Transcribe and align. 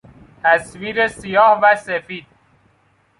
تصویر 0.43 1.07
سیاه 1.07 1.59
و 1.63 1.75
سفید 1.75 2.25